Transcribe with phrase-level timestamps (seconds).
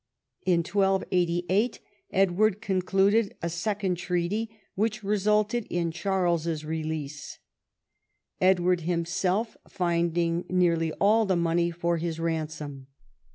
[0.47, 7.37] In 1288 Edward concluded a second treaty, which resulted in Charles's release,
[8.41, 12.87] Edward himself finding nearly all the money for his ransom.